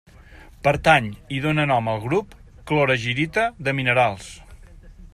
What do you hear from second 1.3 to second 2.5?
i dóna nom al grup